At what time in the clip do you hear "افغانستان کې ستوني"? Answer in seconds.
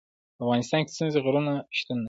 0.45-1.19